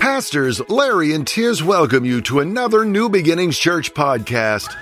[0.00, 4.74] Pastors Larry and Tiz welcome you to another New Beginnings Church podcast.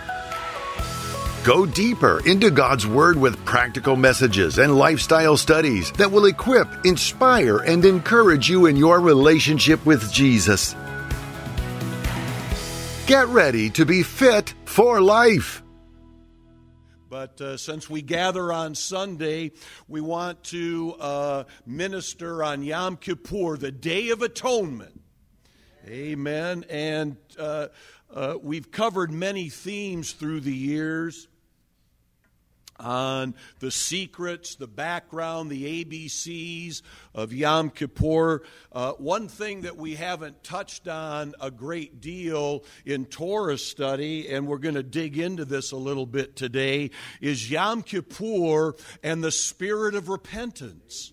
[1.42, 7.58] Go deeper into God's Word with practical messages and lifestyle studies that will equip, inspire,
[7.58, 10.76] and encourage you in your relationship with Jesus.
[13.08, 15.64] Get ready to be fit for life.
[17.10, 19.50] But uh, since we gather on Sunday,
[19.88, 25.00] we want to uh, minister on Yom Kippur, the Day of Atonement.
[25.88, 26.66] Amen.
[26.68, 27.68] And uh,
[28.14, 31.28] uh, we've covered many themes through the years
[32.78, 36.82] on the secrets, the background, the ABCs
[37.14, 38.42] of Yom Kippur.
[38.70, 44.46] Uh, one thing that we haven't touched on a great deal in Torah study, and
[44.46, 46.90] we're going to dig into this a little bit today,
[47.22, 51.12] is Yom Kippur and the spirit of repentance.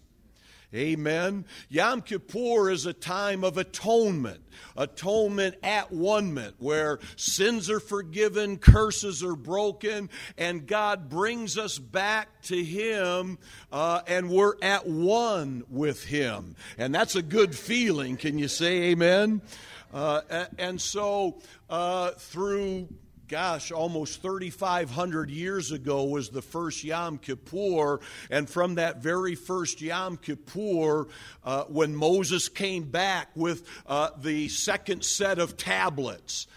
[0.73, 1.45] Amen.
[1.69, 4.41] Yom Kippur is a time of atonement,
[4.75, 6.25] atonement at one
[6.57, 13.37] where sins are forgiven, curses are broken, and God brings us back to Him,
[13.71, 16.55] uh, and we're at one with Him.
[16.77, 18.17] And that's a good feeling.
[18.17, 19.41] Can you say amen?
[19.93, 22.89] Uh, and so, uh, through
[23.27, 27.99] gosh, almost 3,500 years ago was the first Yom Kippur.
[28.29, 31.07] And from that very first Yom Kippur,
[31.43, 36.47] uh, when Moses came back with uh, the second set of tablets,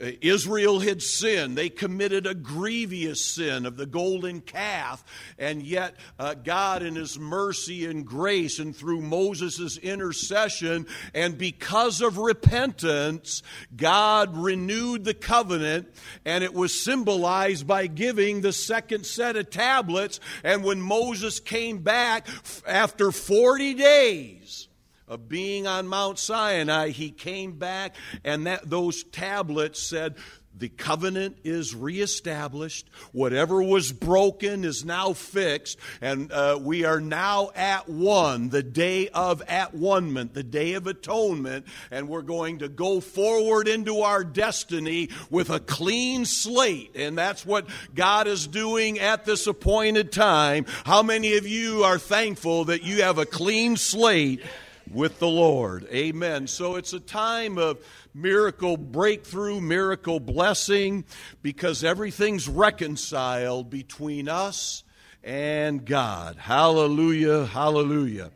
[0.00, 1.56] Israel had sinned.
[1.56, 5.04] They committed a grievous sin of the golden calf.
[5.38, 12.00] And yet, uh, God, in His mercy and grace, and through Moses' intercession, and because
[12.00, 13.42] of repentance,
[13.76, 15.88] God renewed the covenant,
[16.24, 20.20] and it was symbolized by giving the second set of tablets.
[20.44, 22.28] And when Moses came back
[22.66, 24.67] after 40 days,
[25.08, 30.16] of being on Mount Sinai, he came back, and that those tablets said,
[30.58, 32.88] the covenant is reestablished.
[33.12, 39.08] Whatever was broken is now fixed, and uh, we are now at one, the day
[39.08, 44.24] of at one the day of atonement, and we're going to go forward into our
[44.24, 50.66] destiny with a clean slate, and that's what God is doing at this appointed time.
[50.84, 54.42] How many of you are thankful that you have a clean slate?
[54.92, 55.86] With the Lord.
[55.92, 56.46] Amen.
[56.46, 57.78] So it's a time of
[58.14, 61.04] miracle breakthrough, miracle blessing,
[61.42, 64.84] because everything's reconciled between us
[65.22, 66.36] and God.
[66.36, 68.30] Hallelujah, hallelujah.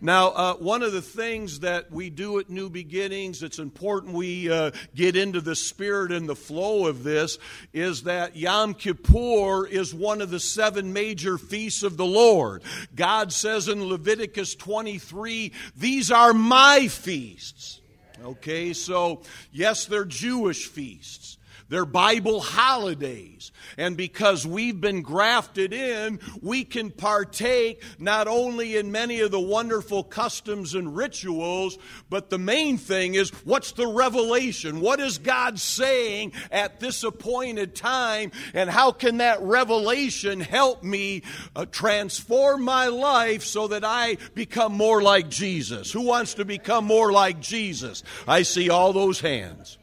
[0.00, 4.50] Now, uh, one of the things that we do at New Beginnings, it's important we
[4.50, 7.38] uh, get into the spirit and the flow of this,
[7.72, 12.62] is that Yom Kippur is one of the seven major feasts of the Lord.
[12.94, 17.80] God says in Leviticus 23, These are my feasts.
[18.22, 21.38] Okay, so yes, they're Jewish feasts.
[21.68, 23.50] They're Bible holidays.
[23.76, 29.40] And because we've been grafted in, we can partake not only in many of the
[29.40, 31.76] wonderful customs and rituals,
[32.08, 34.80] but the main thing is what's the revelation?
[34.80, 38.30] What is God saying at this appointed time?
[38.54, 41.22] And how can that revelation help me
[41.56, 45.90] uh, transform my life so that I become more like Jesus?
[45.90, 48.04] Who wants to become more like Jesus?
[48.28, 49.78] I see all those hands.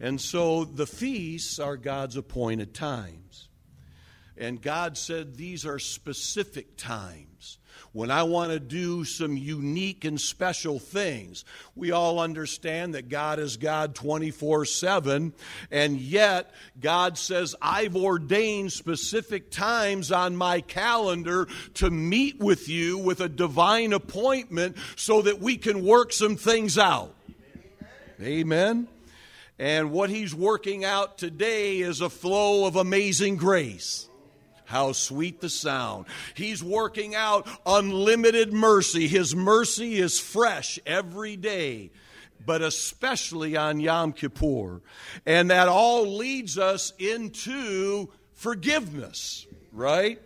[0.00, 3.48] And so the feasts are God's appointed times.
[4.36, 7.58] And God said these are specific times
[7.92, 11.44] when I want to do some unique and special things.
[11.74, 15.34] We all understand that God is God 24 7,
[15.70, 16.50] and yet
[16.80, 23.28] God says, I've ordained specific times on my calendar to meet with you with a
[23.28, 27.14] divine appointment so that we can work some things out.
[28.22, 28.88] Amen.
[29.60, 34.08] And what he's working out today is a flow of amazing grace.
[34.64, 36.06] How sweet the sound.
[36.32, 39.06] He's working out unlimited mercy.
[39.06, 41.90] His mercy is fresh every day,
[42.46, 44.80] but especially on Yom Kippur.
[45.26, 50.22] And that all leads us into forgiveness, right?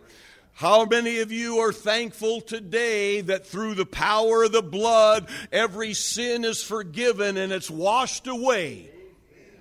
[0.53, 5.93] How many of you are thankful today that through the power of the blood, every
[5.93, 8.91] sin is forgiven and it's washed away?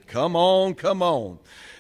[0.07, 1.39] Come on, come on.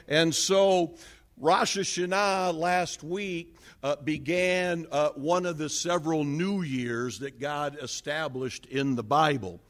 [0.08, 0.94] And so,
[1.38, 7.76] Rosh Hashanah last week uh, began uh, one of the several New Years that God
[7.82, 9.60] established in the Bible.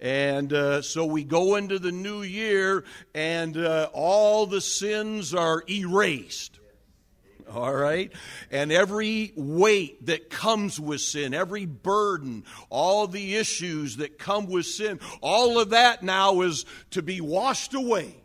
[0.00, 5.64] And uh, so we go into the new year, and uh, all the sins are
[5.68, 6.60] erased.
[7.52, 8.12] All right?
[8.50, 14.66] And every weight that comes with sin, every burden, all the issues that come with
[14.66, 18.16] sin, all of that now is to be washed away.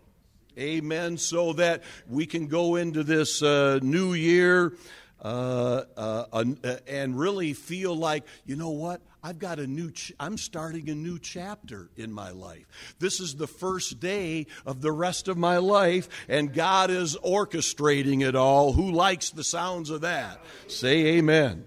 [0.57, 1.17] Amen.
[1.17, 4.73] So that we can go into this uh, new year
[5.21, 6.45] uh, uh, uh,
[6.87, 9.01] and really feel like, you know what?
[9.23, 12.95] I've got a new, ch- I'm starting a new chapter in my life.
[12.97, 18.27] This is the first day of the rest of my life, and God is orchestrating
[18.27, 18.73] it all.
[18.73, 20.39] Who likes the sounds of that?
[20.67, 21.65] Say amen.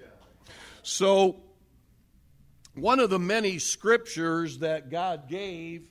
[0.83, 1.37] So,
[2.75, 5.89] one of the many scriptures that God gave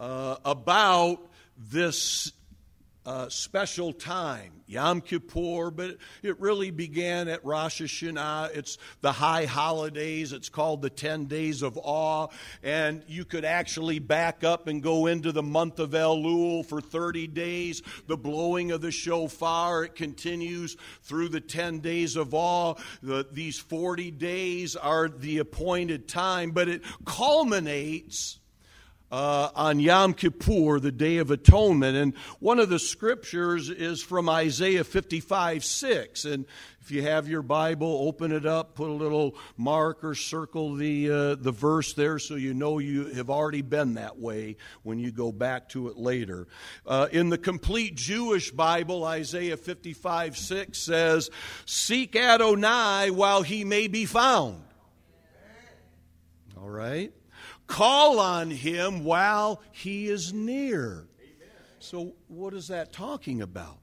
[0.00, 2.32] uh, about this
[3.10, 8.56] uh, special time, Yom Kippur, but it really began at Rosh Hashanah.
[8.56, 10.32] It's the high holidays.
[10.32, 12.28] It's called the 10 days of awe.
[12.62, 17.26] And you could actually back up and go into the month of Elul for 30
[17.26, 17.82] days.
[18.06, 22.74] The blowing of the shofar, it continues through the 10 days of awe.
[23.02, 28.39] The, these 40 days are the appointed time, but it culminates
[29.10, 31.96] uh, on Yom Kippur, the Day of Atonement.
[31.96, 36.24] And one of the scriptures is from Isaiah 55 6.
[36.24, 36.46] And
[36.80, 41.10] if you have your Bible, open it up, put a little mark or circle the,
[41.10, 45.10] uh, the verse there so you know you have already been that way when you
[45.10, 46.46] go back to it later.
[46.86, 51.30] Uh, in the complete Jewish Bible, Isaiah 55 6 says,
[51.66, 54.62] Seek Adonai while he may be found.
[56.56, 57.12] All right?
[57.70, 61.06] Call on him while he is near.
[61.20, 61.48] Amen.
[61.78, 63.78] So, what is that talking about?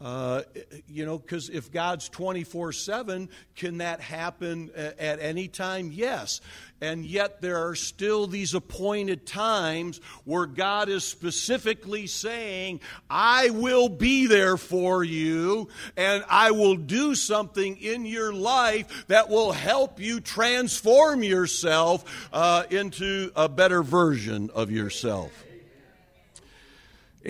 [0.00, 0.42] Uh,
[0.86, 5.90] you know, because if God's 24 7, can that happen at any time?
[5.92, 6.40] Yes.
[6.80, 12.80] And yet there are still these appointed times where God is specifically saying,
[13.10, 19.28] I will be there for you and I will do something in your life that
[19.28, 25.32] will help you transform yourself uh, into a better version of yourself.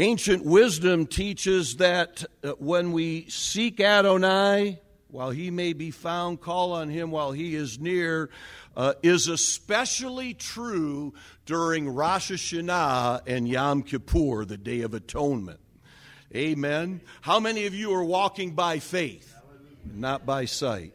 [0.00, 4.78] Ancient wisdom teaches that uh, when we seek Adonai,
[5.08, 8.30] while he may be found, call on him while he is near,
[8.76, 11.14] uh, is especially true
[11.46, 15.58] during Rosh Hashanah and Yom Kippur, the Day of Atonement.
[16.32, 17.00] Amen.
[17.22, 19.34] How many of you are walking by faith,
[19.84, 20.92] not by sight?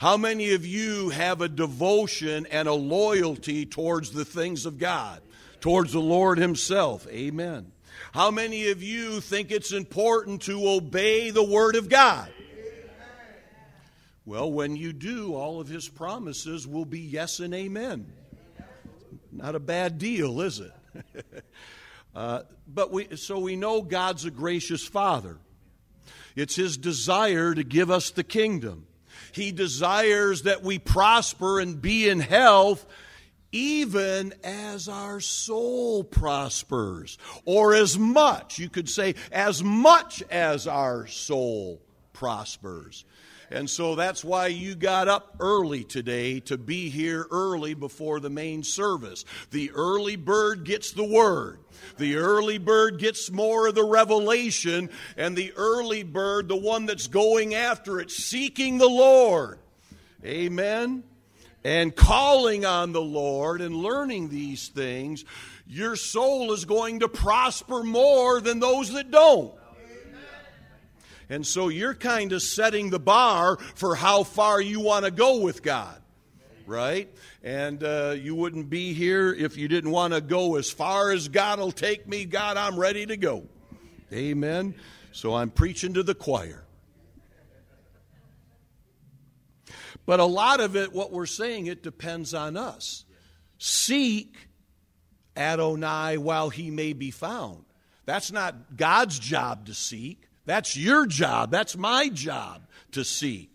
[0.00, 5.22] How many of you have a devotion and a loyalty towards the things of God,
[5.60, 7.06] towards the Lord Himself?
[7.06, 7.70] Amen.
[8.12, 12.30] How many of you think it's important to obey the Word of God?
[14.24, 18.12] Well, when you do, all of His promises will be yes and amen.
[19.32, 20.72] Not a bad deal, is it?
[22.14, 25.38] uh, but we, so we know God's a gracious Father.
[26.36, 28.86] It's His desire to give us the kingdom.
[29.32, 32.86] He desires that we prosper and be in health
[33.52, 41.06] even as our soul prospers, or as much, you could say, as much as our
[41.06, 41.80] soul
[42.12, 43.04] prospers.
[43.50, 48.30] And so that's why you got up early today to be here early before the
[48.30, 49.26] main service.
[49.50, 51.58] The early bird gets the word.
[51.98, 54.88] The early bird gets more of the revelation,
[55.18, 59.58] and the early bird, the one that's going after it, seeking the Lord.
[60.24, 61.04] Amen
[61.64, 65.24] and calling on the Lord and learning these things,
[65.66, 69.52] your soul is going to prosper more than those that don't.
[71.28, 75.40] And so you're kind of setting the bar for how far you want to go
[75.40, 75.98] with God,
[76.66, 77.08] right?
[77.42, 81.28] And uh, you wouldn't be here if you didn't want to go as far as
[81.28, 82.26] God will take me.
[82.26, 83.46] God, I'm ready to go.
[84.12, 84.74] Amen.
[85.12, 86.61] So I'm preaching to the choir.
[90.06, 93.04] But a lot of it, what we're saying, it depends on us.
[93.58, 94.36] Seek
[95.36, 97.64] Adonai while he may be found.
[98.04, 100.28] That's not God's job to seek.
[100.44, 101.50] That's your job.
[101.50, 103.52] That's my job to seek.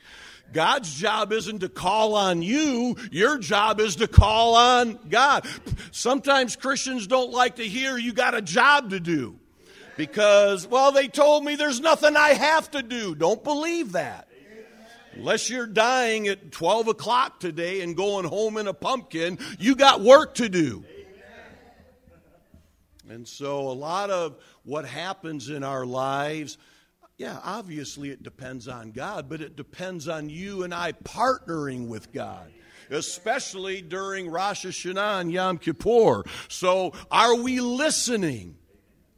[0.54, 5.46] God's job isn't to call on you, your job is to call on God.
[5.92, 9.38] Sometimes Christians don't like to hear you got a job to do
[9.98, 13.16] because, well, they told me there's nothing I have to do.
[13.16, 14.27] Don't believe that.
[15.18, 20.02] Unless you're dying at 12 o'clock today and going home in a pumpkin, you got
[20.02, 20.86] work to do.
[23.10, 26.58] And so, a lot of what happens in our lives,
[27.18, 32.12] yeah, obviously it depends on God, but it depends on you and I partnering with
[32.12, 32.52] God
[32.90, 36.24] especially during Rosh Hashanah and Yom Kippur.
[36.48, 38.56] So, are we listening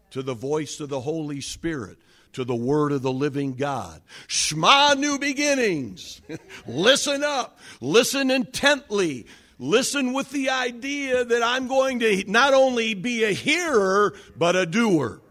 [0.10, 2.00] to the voice of the Holy Spirit?
[2.34, 4.02] To the word of the living God.
[4.28, 6.22] Shema new beginnings.
[6.68, 7.60] Listen up.
[7.82, 9.26] Listen intently.
[9.58, 14.66] Listen with the idea that I'm going to not only be a hearer, but a
[14.66, 15.22] doer.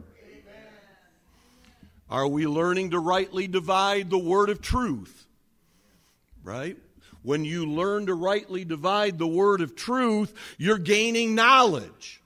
[2.11, 5.26] Are we learning to rightly divide the word of truth?
[6.43, 6.76] Right?
[7.23, 12.23] When you learn to rightly divide the word of truth, you're gaining knowledge.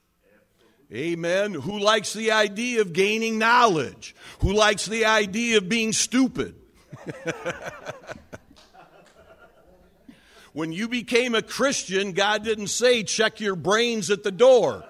[0.92, 1.54] Amen.
[1.54, 4.14] Who likes the idea of gaining knowledge?
[4.40, 6.54] Who likes the idea of being stupid?
[10.52, 14.84] when you became a Christian, God didn't say, check your brains at the door.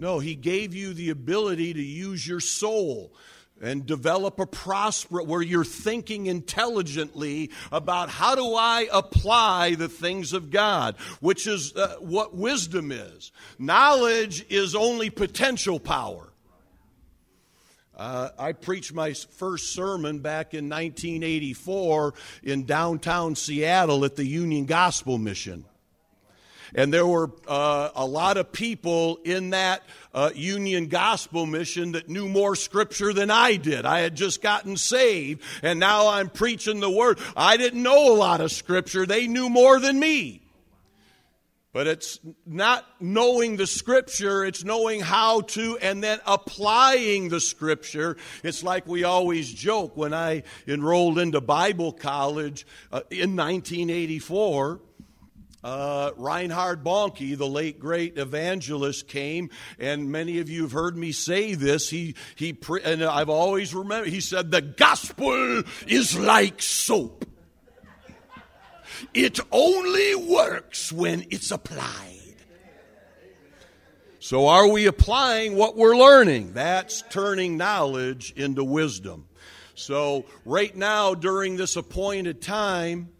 [0.00, 3.12] No, He gave you the ability to use your soul
[3.60, 10.32] and develop a prosper where you're thinking intelligently about how do I apply the things
[10.32, 13.32] of God, which is uh, what wisdom is.
[13.58, 16.32] Knowledge is only potential power.
[17.96, 24.66] Uh, I preached my first sermon back in 1984 in downtown Seattle at the Union
[24.66, 25.64] Gospel Mission.
[26.74, 29.82] And there were uh, a lot of people in that
[30.14, 33.84] uh, Union Gospel Mission that knew more Scripture than I did.
[33.84, 37.18] I had just gotten saved, and now I'm preaching the Word.
[37.36, 40.42] I didn't know a lot of Scripture, they knew more than me.
[41.76, 48.16] But it's not knowing the scripture, it's knowing how to and then applying the scripture.
[48.42, 54.80] It's like we always joke when I enrolled into Bible college uh, in 1984
[55.66, 61.10] uh, Reinhard Bonnke, the late great evangelist, came, and many of you have heard me
[61.10, 61.90] say this.
[61.90, 67.24] He, he, pre- and I've always remembered, he said, The gospel is like soap.
[69.12, 72.12] It only works when it's applied.
[74.20, 76.52] So, are we applying what we're learning?
[76.52, 79.26] That's turning knowledge into wisdom.
[79.74, 83.10] So, right now, during this appointed time,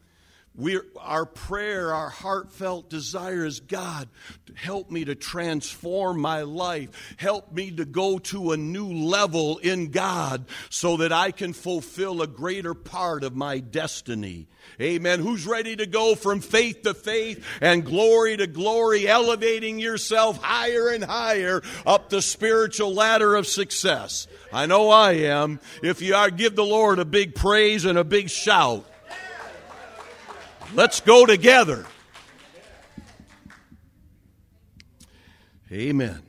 [0.57, 4.09] we our prayer, our heartfelt desire is God,
[4.55, 7.15] help me to transform my life.
[7.19, 12.23] Help me to go to a new level in God so that I can fulfill
[12.23, 14.49] a greater part of my destiny.
[14.81, 15.21] Amen.
[15.21, 20.89] Who's ready to go from faith to faith and glory to glory, elevating yourself higher
[20.89, 24.27] and higher up the spiritual ladder of success?
[24.53, 25.61] I know I am.
[25.83, 28.85] If you are, give the Lord a big praise and a big shout.
[30.75, 31.87] Let's go together.
[35.73, 36.23] Amen.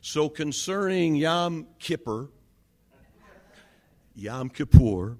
[0.00, 2.28] So concerning Yom Kippur,
[4.14, 5.16] Yom Kippur,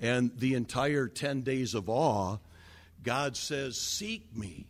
[0.00, 2.38] and the entire 10 days of awe,
[3.02, 4.66] God says, Seek me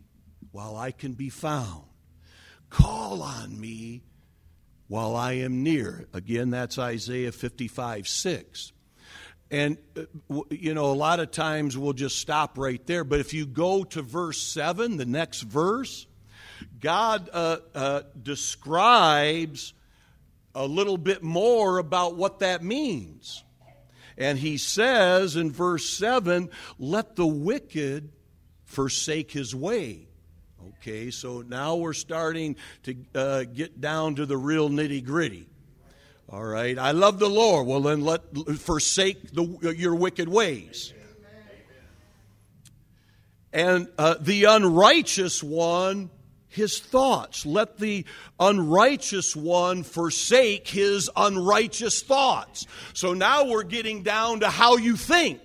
[0.51, 1.83] while I can be found.
[2.69, 4.03] Call on me
[4.87, 6.07] while I am near.
[6.13, 8.71] Again, that's Isaiah 55 6.
[9.49, 13.03] And, uh, you know, a lot of times we'll just stop right there.
[13.03, 16.05] But if you go to verse 7, the next verse,
[16.79, 19.73] God uh, uh, describes
[20.53, 23.43] a little bit more about what that means.
[24.17, 26.49] And he says in verse 7
[26.79, 28.11] let the wicked
[28.65, 30.07] forsake his way.
[30.79, 35.47] Okay, so now we're starting to uh, get down to the real nitty gritty.
[36.29, 36.77] All right.
[36.77, 37.67] I love the Lord.
[37.67, 38.21] Well, then let
[38.57, 40.93] forsake the, your wicked ways.
[43.53, 46.09] And uh, the unrighteous one,
[46.49, 47.45] his thoughts.
[47.45, 48.05] Let the
[48.39, 52.67] unrighteous one forsake his unrighteous thoughts.
[52.93, 55.39] So now we're getting down to how you think.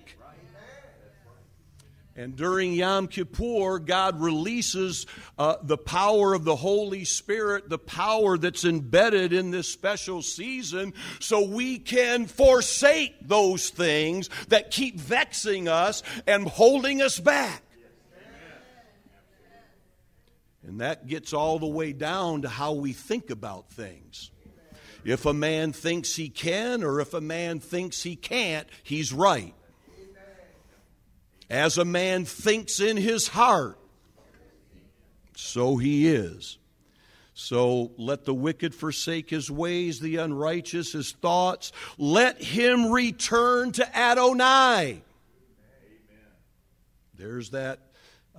[2.15, 5.07] And during Yom Kippur, God releases
[5.39, 10.93] uh, the power of the Holy Spirit, the power that's embedded in this special season,
[11.19, 17.63] so we can forsake those things that keep vexing us and holding us back.
[20.61, 24.29] And that gets all the way down to how we think about things.
[25.03, 29.55] If a man thinks he can, or if a man thinks he can't, he's right
[31.49, 33.77] as a man thinks in his heart,
[35.35, 36.57] so he is.
[37.33, 41.71] So let the wicked forsake his ways, the unrighteous his thoughts.
[41.97, 45.01] Let him return to Adonai.
[45.01, 45.03] Amen.
[47.15, 47.79] There's that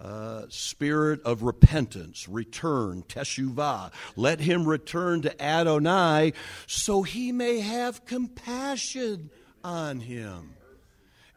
[0.01, 3.93] uh, spirit of repentance, return, teshuvah.
[4.17, 6.33] Let him return to Adonai
[6.67, 9.31] so he may have compassion
[9.63, 10.55] on him.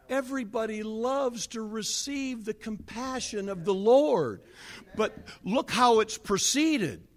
[0.10, 4.42] Everybody loves to receive the compassion of the Lord.
[4.96, 7.08] But look how it's proceeded.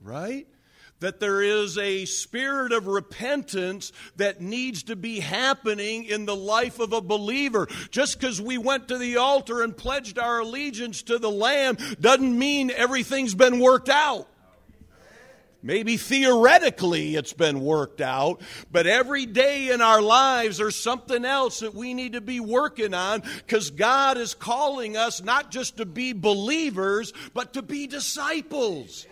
[0.00, 0.46] Right?
[1.00, 6.78] that there is a spirit of repentance that needs to be happening in the life
[6.78, 7.68] of a believer.
[7.90, 12.38] Just because we went to the altar and pledged our allegiance to the Lamb doesn't
[12.38, 14.28] mean everything's been worked out.
[15.66, 21.58] Maybe theoretically it's been worked out, but every day in our lives there's something else
[21.58, 25.84] that we need to be working on because God is calling us not just to
[25.84, 29.08] be believers, but to be disciples.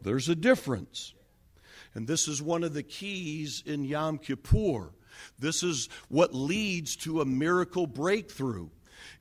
[0.00, 1.14] There's a difference.
[1.94, 4.90] And this is one of the keys in Yom Kippur.
[5.36, 8.68] This is what leads to a miracle breakthrough.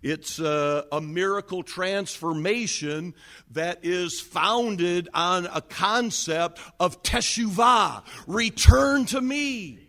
[0.02, 3.14] It's a, a, miracle transformation
[3.52, 9.80] that is founded on a concept of teshuvah, return to me.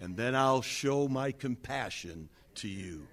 [0.00, 3.06] And then I'll show my compassion to you.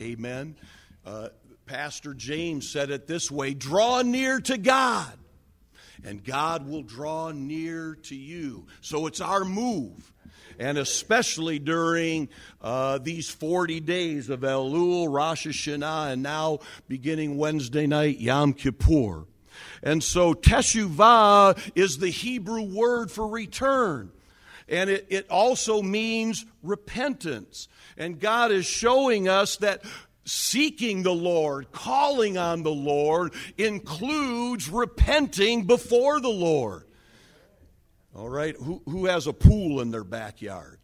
[0.00, 0.56] Amen.
[1.04, 1.28] Uh,
[1.66, 5.12] Pastor James said it this way draw near to God,
[6.02, 8.66] and God will draw near to you.
[8.80, 10.12] So it's our move
[10.60, 12.28] and especially during
[12.60, 19.24] uh, these 40 days of Elul, Rosh Hashanah, and now beginning Wednesday night, Yom Kippur.
[19.82, 24.12] And so teshuvah is the Hebrew word for return.
[24.68, 27.66] And it, it also means repentance.
[27.96, 29.82] And God is showing us that
[30.26, 36.84] seeking the Lord, calling on the Lord, includes repenting before the Lord.
[38.20, 40.78] All right, who, who has a pool in their backyard?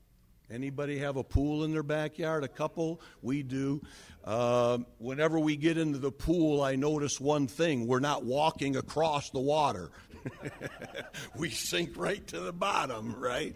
[0.50, 2.45] Anybody have a pool in their backyard?
[2.45, 3.02] A couple?
[3.21, 3.83] We do.
[4.25, 9.28] Uh, whenever we get into the pool, I notice one thing we're not walking across
[9.28, 9.90] the water.
[11.37, 13.55] we sink right to the bottom, right?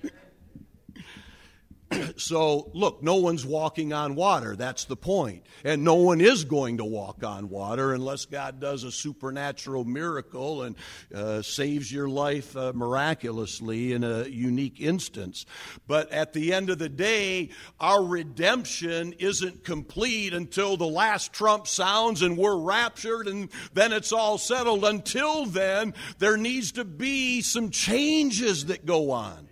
[2.16, 4.54] so, look, no one's walking on water.
[4.54, 5.44] That's the point.
[5.64, 10.62] And no one is going to walk on water unless God does a supernatural miracle
[10.62, 10.76] and
[11.14, 15.46] uh, saves your life uh, miraculously in a unique instance.
[15.86, 21.66] But at the end of the day, our redemption isn't complete until the last trump
[21.66, 24.84] sounds and we're raptured and then it's all settled.
[24.84, 29.48] Until then, there needs to be some changes that go on,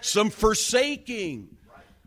[0.00, 1.55] some forsaking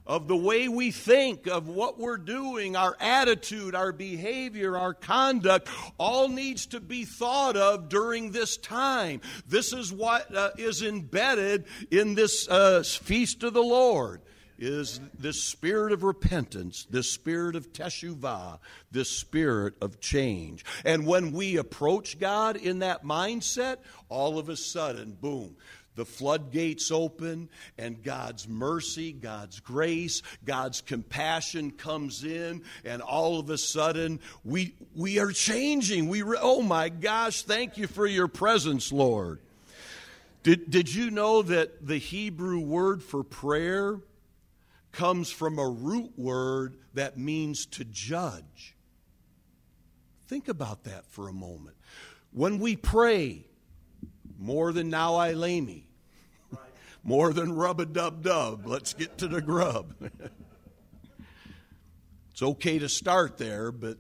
[0.10, 5.70] of the way we think, of what we're doing, our attitude, our behavior, our conduct,
[6.00, 9.22] all needs to be thought of during this time.
[9.48, 14.22] This is what uh, is embedded in this uh, feast of the Lord.
[14.58, 18.60] Is this spirit of repentance, this spirit of teshuvah,
[18.92, 20.66] this spirit of change.
[20.84, 23.78] And when we approach God in that mindset,
[24.10, 25.56] all of a sudden, boom,
[26.00, 33.50] the floodgates open and God's mercy, God's grace, God's compassion comes in and all of
[33.50, 36.08] a sudden we we are changing.
[36.08, 39.40] We re- oh my gosh, thank you for your presence, Lord.
[40.42, 44.00] Did did you know that the Hebrew word for prayer
[44.94, 48.74] comes from a root word that means to judge?
[50.30, 51.76] Think about that for a moment.
[52.32, 53.44] When we pray,
[54.38, 55.89] more than now I lay me
[57.04, 58.66] more than rub a dub dub.
[58.66, 59.94] Let's get to the grub.
[62.32, 63.98] it's okay to start there, but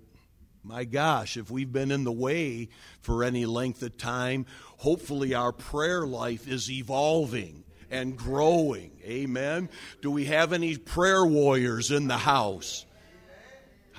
[0.63, 2.69] my gosh, if we've been in the way
[3.01, 4.45] for any length of time,
[4.77, 8.91] hopefully our prayer life is evolving and growing.
[9.03, 9.69] Amen.
[10.01, 12.85] Do we have any prayer warriors in the house?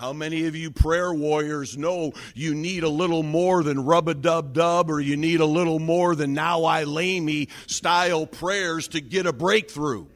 [0.00, 4.14] How many of you prayer warriors know you need a little more than rub a
[4.14, 8.88] dub dub or you need a little more than now I lay me style prayers
[8.88, 10.06] to get a breakthrough?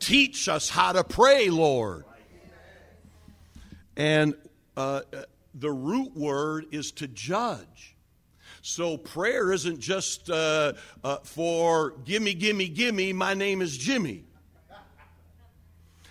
[0.00, 2.04] Teach us how to pray, Lord.
[3.96, 4.34] And
[4.76, 5.02] uh,
[5.54, 7.94] the root word is to judge.
[8.62, 10.72] So prayer isn't just uh,
[11.04, 14.24] uh, for gimme, gimme, gimme, my name is Jimmy.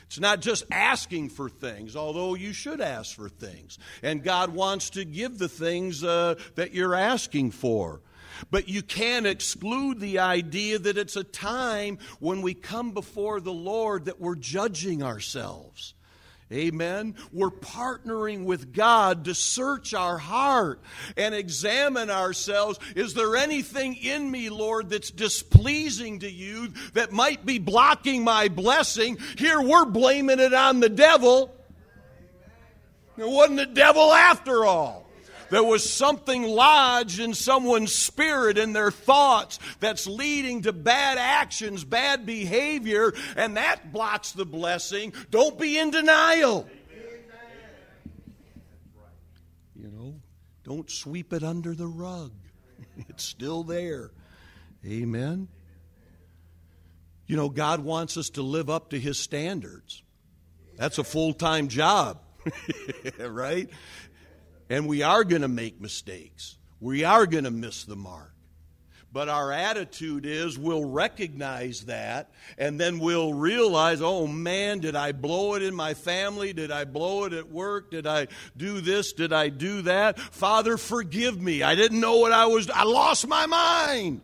[0.09, 3.77] It's not just asking for things, although you should ask for things.
[4.01, 8.01] And God wants to give the things uh, that you're asking for.
[8.49, 13.53] But you can't exclude the idea that it's a time when we come before the
[13.53, 15.93] Lord that we're judging ourselves.
[16.51, 17.15] Amen.
[17.31, 20.79] We're partnering with God to search our heart
[21.15, 22.79] and examine ourselves.
[22.95, 28.47] Is there anything in me, Lord, that's displeasing to you that might be blocking my
[28.47, 29.19] blessing?
[29.37, 31.55] Here we're blaming it on the devil.
[33.17, 35.08] It wasn't the devil after all.
[35.49, 41.83] There was something lodged in someone's spirit and their thoughts that's leading to bad actions,
[41.83, 45.13] bad behavior, and that blocks the blessing.
[45.31, 46.67] Don't be in denial.
[49.75, 50.15] You know,
[50.63, 52.31] don't sweep it under the rug.
[53.07, 54.11] It's still there.
[54.85, 55.47] Amen.
[57.27, 60.03] You know, God wants us to live up to His standards.
[60.77, 62.21] That's a full time job,
[63.19, 63.69] right?
[64.69, 66.57] And we are going to make mistakes.
[66.79, 68.33] We are going to miss the mark.
[69.11, 72.29] But our attitude is we'll recognize that
[72.59, 76.53] and then we'll realize, oh man, did I blow it in my family?
[76.53, 77.89] Did I blow it at work?
[77.89, 79.13] Did I do this?
[79.13, 80.19] Did I do that?
[80.19, 81.63] Father, forgive me.
[81.63, 84.21] I didn't know what I was, I lost my mind.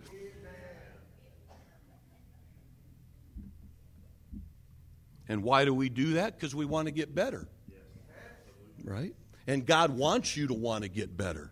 [5.28, 6.36] And why do we do that?
[6.36, 7.48] Because we want to get better.
[8.84, 9.16] Right?
[9.48, 11.52] And God wants you to want to get better.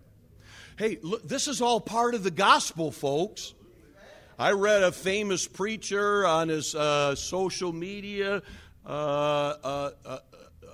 [0.77, 3.53] Hey, look, this is all part of the gospel, folks.
[4.39, 8.41] I read a famous preacher on his uh, social media
[8.85, 10.19] uh, uh, uh,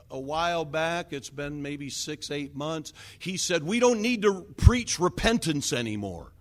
[0.09, 1.11] a while back.
[1.11, 2.93] It's been maybe six, eight months.
[3.19, 6.31] He said, We don't need to preach repentance anymore.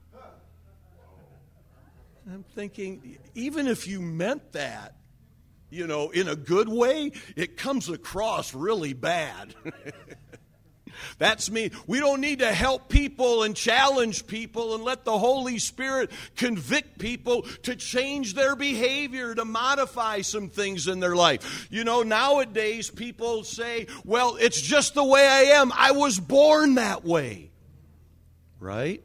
[2.31, 4.97] I'm thinking, even if you meant that,
[5.71, 9.55] you know, in a good way, it comes across really bad.
[11.19, 11.71] That's me.
[11.87, 16.99] We don't need to help people and challenge people and let the Holy Spirit convict
[16.99, 21.69] people to change their behavior, to modify some things in their life.
[21.71, 25.73] You know, nowadays people say, well, it's just the way I am.
[25.75, 27.51] I was born that way.
[28.61, 29.03] Right?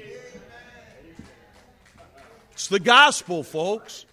[2.52, 4.04] It's the gospel, folks.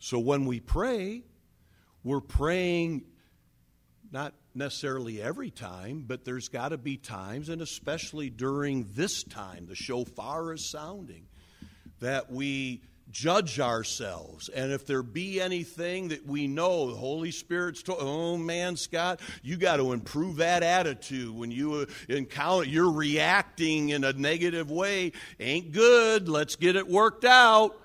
[0.00, 1.22] So when we pray,
[2.02, 3.04] we're praying
[4.12, 9.66] not necessarily every time, but there's got to be times, and especially during this time,
[9.66, 11.26] the shofar is sounding,
[12.00, 12.82] that we
[13.14, 14.48] judge ourselves.
[14.48, 19.20] And if there be anything that we know, the Holy Spirit's told, oh man, Scott,
[19.40, 24.68] you got to improve that attitude when you uh, encounter, you're reacting in a negative
[24.68, 25.12] way.
[25.38, 26.28] Ain't good.
[26.28, 27.80] Let's get it worked out.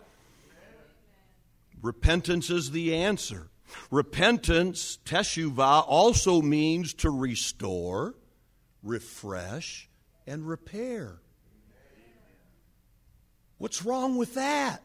[1.81, 3.49] Repentance is the answer.
[3.91, 8.15] Repentance, teshuvah, also means to restore,
[8.81, 9.87] refresh,
[10.25, 11.19] and repair.
[13.59, 14.81] What's wrong with that?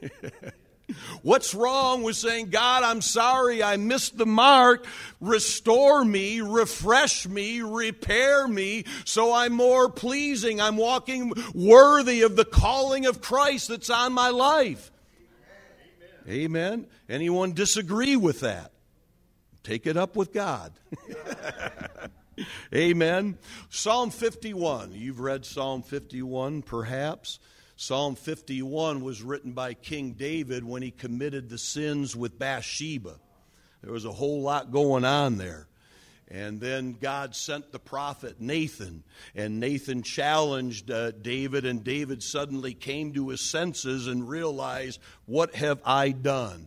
[1.22, 4.86] What's wrong with saying, God, I'm sorry, I missed the mark.
[5.20, 10.60] Restore me, refresh me, repair me so I'm more pleasing.
[10.60, 14.90] I'm walking worthy of the calling of Christ that's on my life.
[16.26, 16.40] Amen.
[16.40, 16.86] Amen.
[17.08, 18.72] Anyone disagree with that?
[19.62, 20.72] Take it up with God.
[22.74, 23.36] Amen.
[23.68, 24.92] Psalm 51.
[24.94, 27.38] You've read Psalm 51, perhaps.
[27.82, 33.14] Psalm 51 was written by King David when he committed the sins with Bathsheba.
[33.82, 35.66] There was a whole lot going on there.
[36.28, 39.02] And then God sent the prophet Nathan,
[39.34, 45.54] and Nathan challenged uh, David, and David suddenly came to his senses and realized, What
[45.54, 46.66] have I done?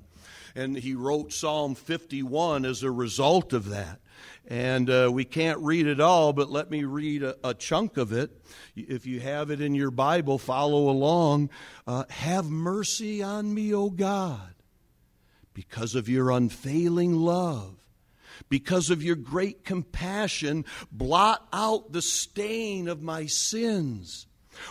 [0.55, 3.99] And he wrote Psalm 51 as a result of that.
[4.47, 8.11] And uh, we can't read it all, but let me read a, a, chunk of
[8.11, 8.29] it.
[8.75, 11.49] If you have it in your Bible, follow along.
[11.87, 14.53] Uh, have mercy on me, O God,
[15.53, 17.75] because of your unfailing love.
[18.49, 24.27] Because of your great compassion, blot out the stain of my sins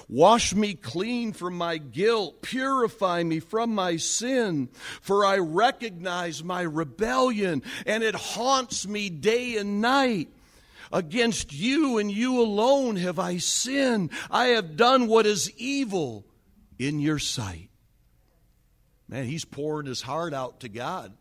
[0.08, 2.42] Wash me clean from my guilt.
[2.42, 4.68] Purify me from my sin.
[5.00, 10.28] For I recognize my rebellion, and it haunts me day and night.
[10.92, 14.10] Against you and you alone have I sinned.
[14.30, 16.26] I have done what is evil
[16.78, 17.70] in your sight.
[19.08, 21.14] Man, he's pouring his heart out to God.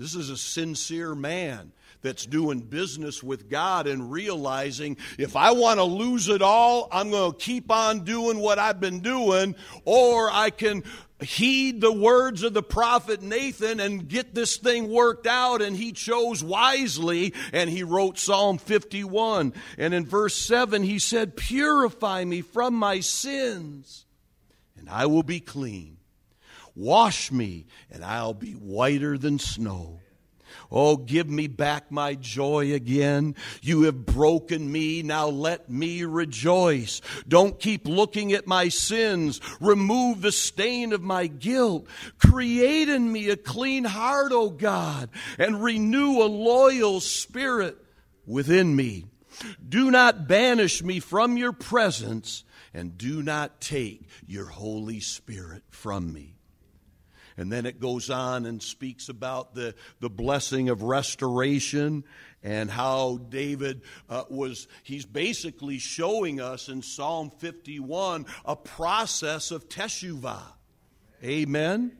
[0.00, 5.78] This is a sincere man that's doing business with God and realizing if I want
[5.78, 10.30] to lose it all, I'm going to keep on doing what I've been doing, or
[10.32, 10.84] I can
[11.20, 15.60] heed the words of the prophet Nathan and get this thing worked out.
[15.60, 19.52] And he chose wisely and he wrote Psalm 51.
[19.76, 24.06] And in verse 7, he said, Purify me from my sins,
[24.78, 25.98] and I will be clean.
[26.74, 30.00] Wash me, and I'll be whiter than snow.
[30.70, 33.34] Oh, give me back my joy again.
[33.62, 35.02] You have broken me.
[35.02, 37.00] Now let me rejoice.
[37.26, 39.40] Don't keep looking at my sins.
[39.60, 41.86] Remove the stain of my guilt.
[42.18, 47.76] Create in me a clean heart, O God, and renew a loyal spirit
[48.26, 49.06] within me.
[49.66, 56.12] Do not banish me from your presence and do not take your Holy Spirit from
[56.12, 56.36] me.
[57.40, 62.04] And then it goes on and speaks about the, the blessing of restoration
[62.42, 69.70] and how David uh, was, he's basically showing us in Psalm 51 a process of
[69.70, 70.42] teshuvah.
[71.24, 71.96] Amen.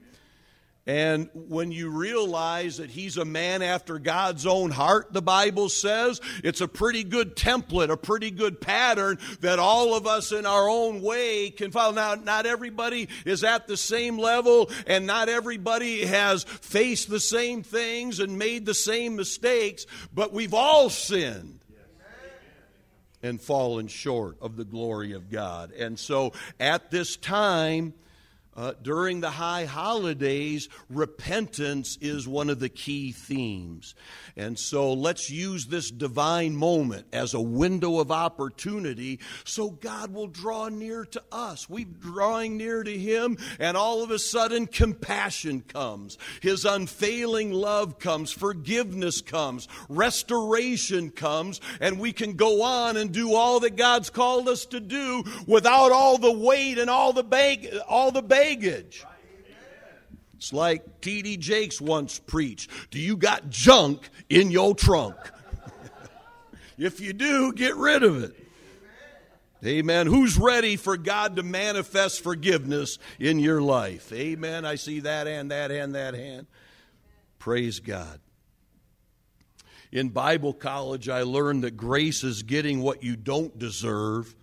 [0.90, 6.20] And when you realize that he's a man after God's own heart, the Bible says,
[6.42, 10.68] it's a pretty good template, a pretty good pattern that all of us in our
[10.68, 11.94] own way can follow.
[11.94, 17.62] Now, not everybody is at the same level, and not everybody has faced the same
[17.62, 21.60] things and made the same mistakes, but we've all sinned
[23.22, 25.70] and fallen short of the glory of God.
[25.70, 27.94] And so at this time,
[28.56, 33.94] uh, during the high holidays, repentance is one of the key themes.
[34.36, 40.26] And so let's use this divine moment as a window of opportunity so God will
[40.26, 41.70] draw near to us.
[41.70, 46.18] We're drawing near to Him, and all of a sudden, compassion comes.
[46.42, 53.34] His unfailing love comes, forgiveness comes, restoration comes, and we can go on and do
[53.34, 57.68] all that God's called us to do without all the weight and all the bag,
[57.88, 58.39] all the baggage.
[60.34, 61.36] It's like T.D.
[61.36, 65.16] Jakes once preached Do you got junk in your trunk?
[66.78, 68.36] if you do, get rid of it.
[69.64, 70.06] Amen.
[70.06, 74.10] Who's ready for God to manifest forgiveness in your life?
[74.12, 74.64] Amen.
[74.64, 76.46] I see that hand, that hand, that hand.
[77.38, 78.20] Praise God.
[79.92, 84.34] In Bible college, I learned that grace is getting what you don't deserve,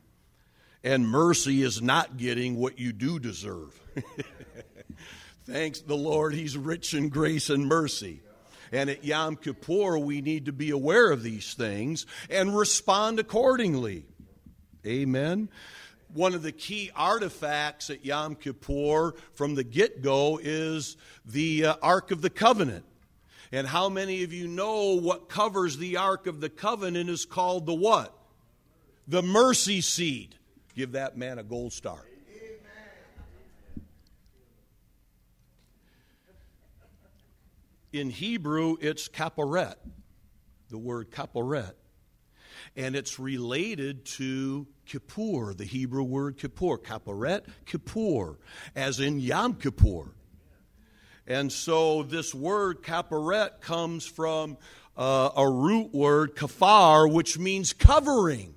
[0.83, 3.79] and mercy is not getting what you do deserve.
[5.45, 8.21] Thanks the Lord, He's rich in grace and mercy.
[8.71, 14.05] And at Yom Kippur, we need to be aware of these things and respond accordingly.
[14.85, 15.49] Amen.
[16.13, 21.75] One of the key artifacts at Yom Kippur from the get go is the uh,
[21.81, 22.85] Ark of the Covenant.
[23.51, 27.65] And how many of you know what covers the Ark of the Covenant is called
[27.65, 28.13] the what?
[29.07, 30.35] The mercy seat.
[30.75, 32.03] Give that man a gold star.
[37.99, 39.75] In Hebrew, it's kaporet,
[40.69, 41.73] the word kaporet.
[42.75, 46.77] And it's related to Kippur, the Hebrew word Kippur.
[46.77, 48.37] Kaporet, Kippur,
[48.75, 50.13] as in Yom Kippur.
[51.25, 54.57] And so this word kaporet comes from
[54.95, 58.56] uh, a root word, kafar, which means covering.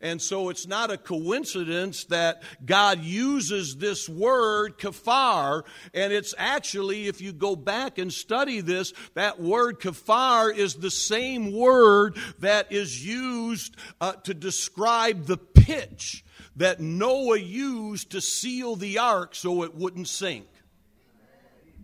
[0.00, 5.64] And so it's not a coincidence that God uses this word kafar.
[5.94, 10.90] And it's actually, if you go back and study this, that word kafar is the
[10.90, 16.24] same word that is used uh, to describe the pitch
[16.56, 20.46] that Noah used to seal the ark so it wouldn't sink.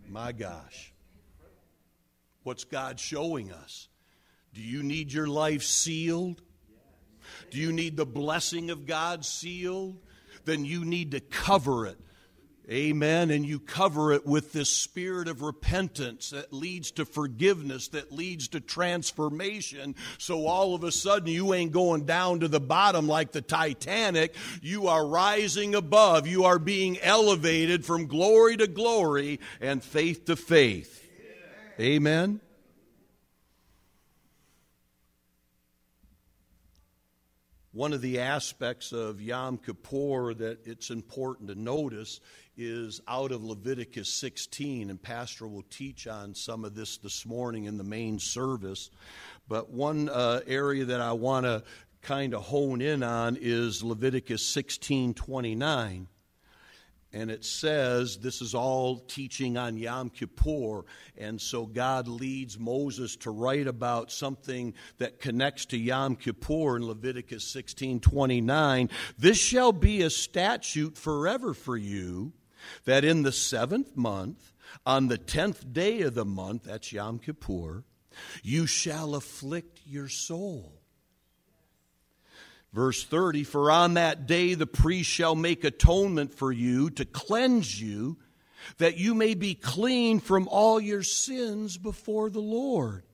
[0.08, 0.92] My gosh.
[2.42, 3.88] What's God showing us?
[4.52, 6.42] Do you need your life sealed?
[7.52, 9.98] Do you need the blessing of God sealed?
[10.46, 11.98] Then you need to cover it.
[12.70, 13.30] Amen.
[13.30, 18.48] And you cover it with this spirit of repentance that leads to forgiveness, that leads
[18.48, 19.96] to transformation.
[20.16, 24.34] So all of a sudden, you ain't going down to the bottom like the Titanic.
[24.62, 26.26] You are rising above.
[26.26, 31.06] You are being elevated from glory to glory and faith to faith.
[31.78, 32.40] Amen.
[37.74, 42.20] One of the aspects of Yom Kippur that it's important to notice
[42.54, 47.64] is out of Leviticus 16, and Pastor will teach on some of this this morning
[47.64, 48.90] in the main service.
[49.48, 51.62] But one uh, area that I want to
[52.02, 56.08] kind of hone in on is Leviticus 16 29
[57.12, 60.84] and it says this is all teaching on Yom Kippur.
[61.18, 66.86] And so God leads Moses to write about something that connects to Yom Kippur in
[66.86, 68.90] Leviticus 16 29.
[69.18, 72.32] This shall be a statute forever for you,
[72.84, 74.52] that in the seventh month,
[74.86, 77.84] on the tenth day of the month, that's Yom Kippur,
[78.42, 80.81] you shall afflict your soul
[82.72, 87.80] Verse 30 For on that day the priest shall make atonement for you to cleanse
[87.80, 88.18] you,
[88.78, 93.04] that you may be clean from all your sins before the Lord.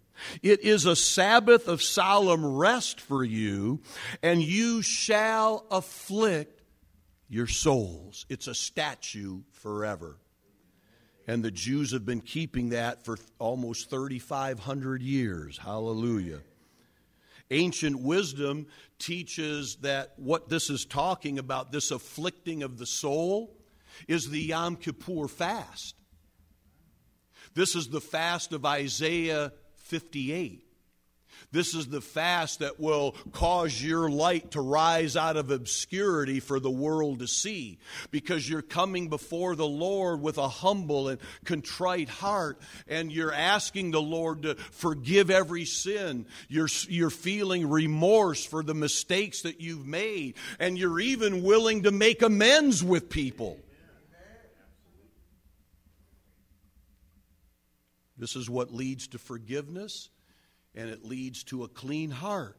[0.42, 3.80] It is a Sabbath of solemn rest for you,
[4.22, 6.62] and you shall afflict
[7.28, 8.26] your souls.
[8.28, 10.16] It's a statute forever.
[11.26, 15.58] And the Jews have been keeping that for almost 3,500 years.
[15.58, 16.40] Hallelujah.
[17.50, 18.66] Ancient wisdom
[18.98, 23.56] teaches that what this is talking about, this afflicting of the soul,
[24.06, 25.94] is the Yom Kippur fast.
[27.54, 30.67] This is the fast of Isaiah 58.
[31.50, 36.60] This is the fast that will cause your light to rise out of obscurity for
[36.60, 37.78] the world to see
[38.10, 43.92] because you're coming before the Lord with a humble and contrite heart and you're asking
[43.92, 46.26] the Lord to forgive every sin.
[46.48, 51.90] You're, you're feeling remorse for the mistakes that you've made and you're even willing to
[51.90, 53.58] make amends with people.
[58.18, 60.10] This is what leads to forgiveness
[60.78, 62.56] and it leads to a clean heart.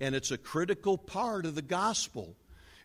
[0.00, 2.36] And it's a critical part of the gospel.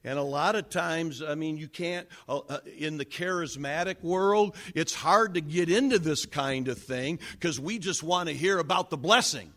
[0.03, 4.55] And a lot of times, I mean, you can't, uh, uh in the charismatic world,
[4.73, 8.57] it's hard to get into this kind of thing because we just want to hear
[8.57, 9.53] about the blessing.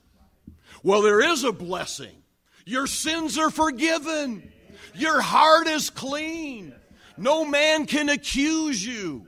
[0.82, 2.22] Well, there is a blessing.
[2.66, 4.52] Your sins are forgiven,
[4.94, 6.74] your heart is clean.
[7.16, 9.26] No man can accuse you.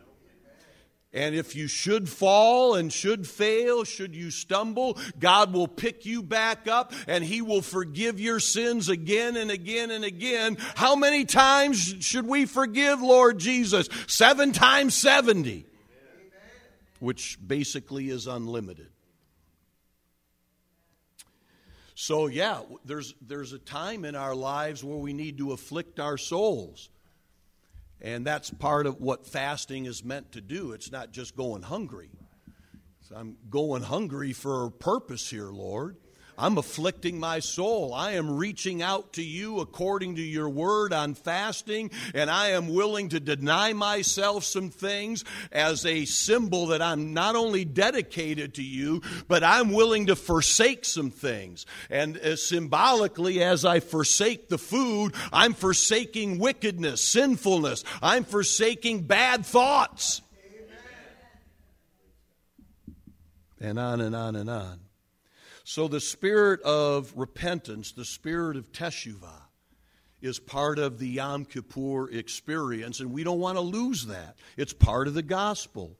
[1.14, 6.22] And if you should fall and should fail, should you stumble, God will pick you
[6.22, 10.56] back up and He will forgive your sins again and again and again.
[10.74, 13.90] How many times should we forgive, Lord Jesus?
[14.06, 15.66] Seven times 70,
[16.98, 18.88] which basically is unlimited.
[21.94, 26.16] So, yeah, there's, there's a time in our lives where we need to afflict our
[26.16, 26.88] souls.
[28.02, 30.72] And that's part of what fasting is meant to do.
[30.72, 32.10] It's not just going hungry.
[33.02, 35.96] So I'm going hungry for a purpose here, Lord.
[36.38, 37.92] I'm afflicting my soul.
[37.94, 42.68] I am reaching out to you according to your word on fasting, and I am
[42.68, 48.62] willing to deny myself some things as a symbol that I'm not only dedicated to
[48.62, 51.66] you, but I'm willing to forsake some things.
[51.90, 59.44] And uh, symbolically, as I forsake the food, I'm forsaking wickedness, sinfulness, I'm forsaking bad
[59.44, 60.22] thoughts.
[63.60, 63.70] Amen.
[63.70, 64.81] And on and on and on.
[65.64, 69.42] So the spirit of repentance, the spirit of teshuvah,
[70.20, 74.36] is part of the Yom Kippur experience, and we don't want to lose that.
[74.56, 75.96] It's part of the gospel.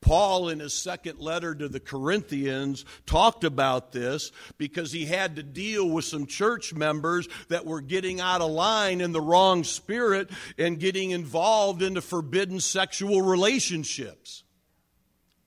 [0.00, 5.42] Paul, in his second letter to the Corinthians, talked about this because he had to
[5.42, 10.30] deal with some church members that were getting out of line in the wrong spirit
[10.58, 14.44] and getting involved into forbidden sexual relationships.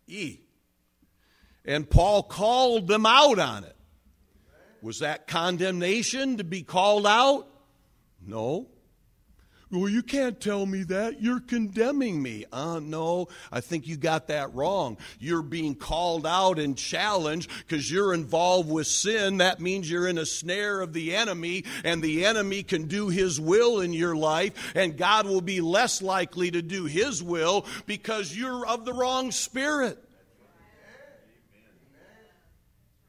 [0.07, 0.39] E.
[1.67, 3.75] And Paul called them out on it.
[4.81, 7.47] Was that condemnation to be called out?
[8.25, 8.67] No.
[9.69, 11.21] Well, you can't tell me that.
[11.21, 12.45] You're condemning me.
[12.53, 14.97] Uh, no, I think you got that wrong.
[15.19, 19.39] You're being called out and challenged because you're involved with sin.
[19.39, 23.41] That means you're in a snare of the enemy, and the enemy can do his
[23.41, 28.37] will in your life, and God will be less likely to do his will because
[28.37, 30.01] you're of the wrong spirit.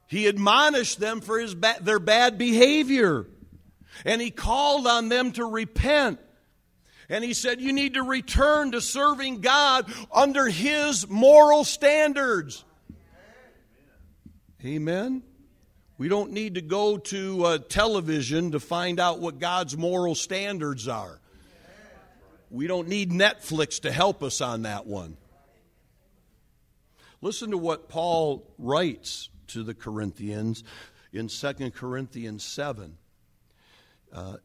[0.08, 3.26] He admonished them for his ba- their bad behavior.
[4.04, 6.18] And he called on them to repent.
[7.10, 12.64] And he said, You need to return to serving God under his moral standards.
[14.64, 15.22] Amen.
[15.98, 20.88] We don't need to go to uh, television to find out what God's moral standards
[20.88, 21.20] are.
[22.50, 25.16] We don't need Netflix to help us on that one.
[27.20, 30.64] Listen to what Paul writes to the Corinthians
[31.12, 32.96] in 2 Corinthians 7.
[34.12, 34.37] Uh,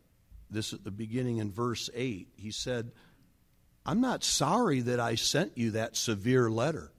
[0.49, 2.27] this at the beginning in verse 8.
[2.35, 2.91] He said,
[3.85, 6.91] I'm not sorry that I sent you that severe letter.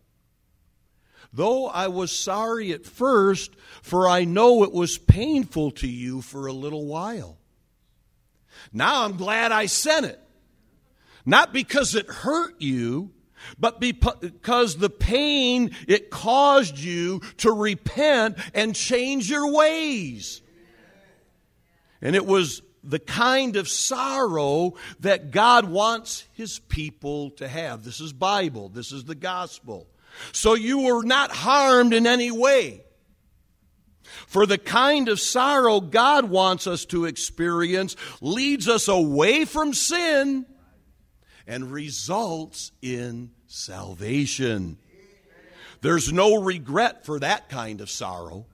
[1.32, 6.46] Though I was sorry at first, for I know it was painful to you for
[6.46, 7.38] a little while.
[8.72, 10.20] Now I'm glad I sent it.
[11.26, 13.12] Not because it hurt you,
[13.58, 20.42] but because the pain it caused you to repent and change your ways.
[22.00, 27.82] And it was the kind of sorrow that God wants his people to have.
[27.82, 29.86] This is Bible, this is the gospel.
[30.32, 32.82] So you were not harmed in any way.
[34.26, 40.46] For the kind of sorrow God wants us to experience leads us away from sin
[41.46, 44.78] and results in salvation.
[45.80, 48.46] There's no regret for that kind of sorrow.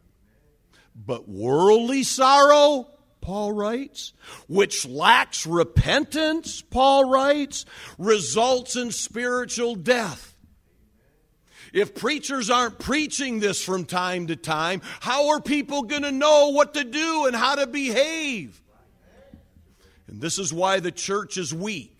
[0.94, 2.88] But worldly sorrow,
[3.20, 4.12] Paul writes,
[4.48, 7.64] which lacks repentance, Paul writes,
[7.98, 10.36] results in spiritual death.
[11.72, 16.48] If preachers aren't preaching this from time to time, how are people going to know
[16.48, 18.60] what to do and how to behave?
[20.08, 21.99] And this is why the church is weak.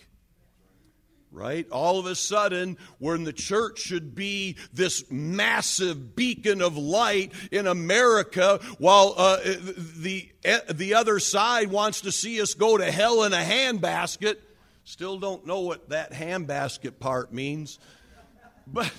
[1.32, 1.68] Right?
[1.70, 7.68] All of a sudden, when the church should be this massive beacon of light in
[7.68, 10.28] America, while uh, the,
[10.68, 14.38] the other side wants to see us go to hell in a handbasket,
[14.82, 17.78] still don't know what that handbasket part means.
[18.66, 18.92] But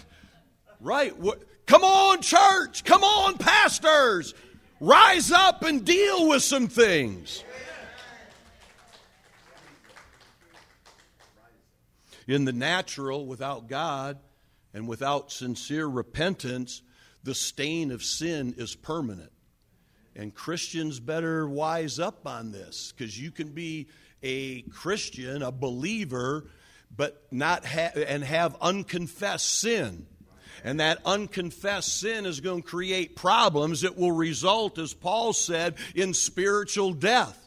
[0.82, 1.14] Right.
[1.68, 2.84] Come on, church.
[2.84, 4.34] Come on, pastors.
[4.80, 7.44] Rise up and deal with some things.
[12.28, 14.19] In the natural, without God
[14.74, 16.82] and without sincere repentance,
[17.24, 19.32] the stain of sin is permanent.
[20.15, 23.88] And Christians better wise up on this because you can be
[24.22, 26.47] a Christian, a believer,
[26.95, 30.07] but not ha- and have unconfessed sin.
[30.63, 35.76] And that unconfessed sin is going to create problems that will result, as Paul said,
[35.95, 37.41] in spiritual death.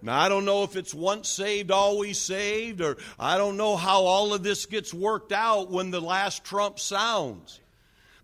[0.00, 4.02] Now, I don't know if it's once saved, always saved, or I don't know how
[4.02, 7.60] all of this gets worked out when the last trump sounds.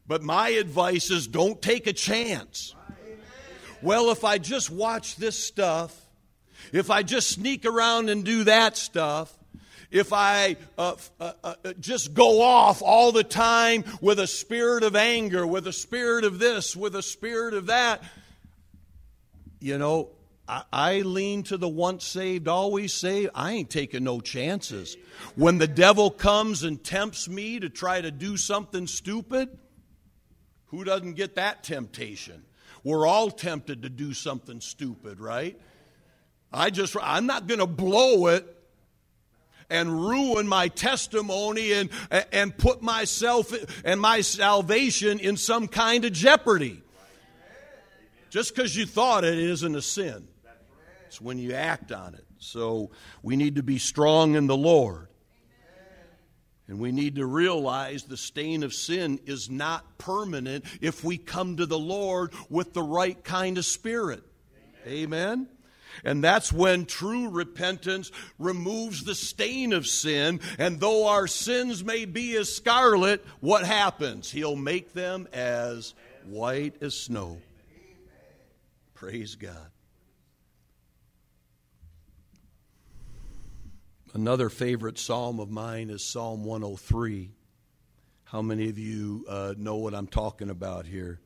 [0.06, 2.74] But my advice is don't take a chance.
[3.82, 6.00] Well, if I just watch this stuff,
[6.72, 9.36] if I just sneak around and do that stuff,
[9.90, 14.96] if I uh, uh, uh, just go off all the time with a spirit of
[14.96, 18.02] anger, with a spirit of this, with a spirit of that,
[19.60, 20.10] you know,
[20.46, 23.30] I, lean to the once saved, always saved.
[23.34, 24.96] I ain't taking no chances.
[25.36, 29.48] When the devil comes and tempts me to try to do something stupid,
[30.66, 32.44] who doesn't get that temptation?
[32.82, 35.58] We're all tempted to do something stupid, right?
[36.52, 38.46] I just, I'm not going to blow it
[39.70, 41.88] and ruin my testimony and,
[42.32, 43.50] and put myself
[43.82, 46.82] and my salvation in some kind of jeopardy.
[48.28, 50.28] Just because you thought it isn't a sin.
[51.06, 52.24] It's when you act on it.
[52.38, 52.90] So
[53.22, 55.08] we need to be strong in the Lord.
[56.66, 61.58] And we need to realize the stain of sin is not permanent if we come
[61.58, 64.22] to the Lord with the right kind of spirit.
[64.86, 65.48] Amen?
[66.04, 70.40] And that's when true repentance removes the stain of sin.
[70.58, 74.30] And though our sins may be as scarlet, what happens?
[74.30, 75.94] He'll make them as
[76.24, 77.38] white as snow.
[78.94, 79.70] Praise God.
[84.14, 87.32] Another favorite psalm of mine is Psalm 103.
[88.22, 91.18] How many of you uh, know what I'm talking about here?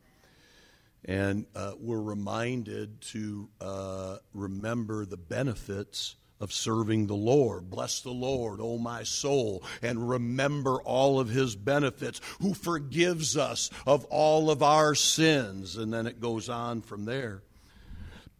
[1.05, 7.69] And uh, we're reminded to uh, remember the benefits of serving the Lord.
[7.69, 13.69] Bless the Lord, O my soul, and remember all of his benefits, who forgives us
[13.87, 15.77] of all of our sins.
[15.77, 17.43] And then it goes on from there.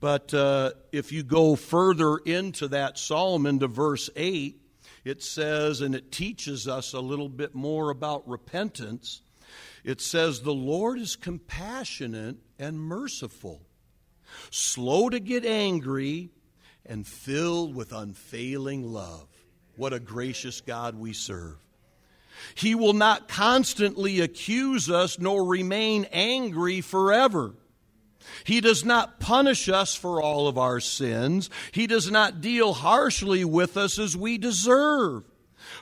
[0.01, 4.61] But uh, if you go further into that psalm, into verse 8,
[5.05, 9.23] it says, and it teaches us a little bit more about repentance.
[9.85, 13.63] It says, The Lord is compassionate and merciful,
[14.51, 16.31] slow to get angry,
[16.87, 19.29] and filled with unfailing love.
[19.77, 21.57] What a gracious God we serve.
[22.55, 27.55] He will not constantly accuse us nor remain angry forever.
[28.45, 31.51] He does not punish us for all of our sins.
[31.73, 35.25] He does not deal harshly with us as we deserve.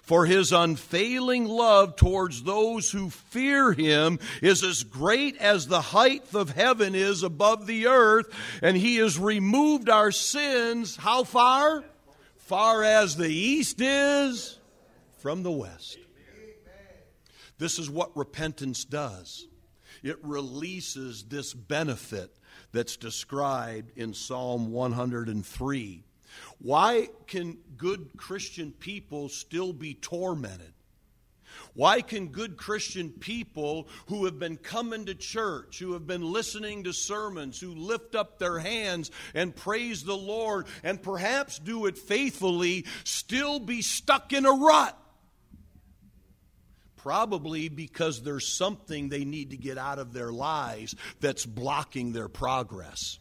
[0.03, 6.35] For his unfailing love towards those who fear him is as great as the height
[6.35, 8.27] of heaven is above the earth,
[8.63, 11.85] and he has removed our sins how far?
[12.37, 14.59] Far as the east is
[15.19, 15.99] from the west.
[17.59, 19.47] This is what repentance does.
[20.03, 22.37] It releases this benefit
[22.73, 26.05] that's described in Psalm 103
[26.59, 30.73] why can good Christian people still be tormented?
[31.75, 36.85] Why can good Christian people who have been coming to church, who have been listening
[36.85, 41.99] to sermons, who lift up their hands and praise the Lord and perhaps do it
[41.99, 44.99] faithfully, still be stuck in a rut?
[47.07, 52.27] Probably because there's something they need to get out of their lives that's blocking their
[52.27, 53.21] progress.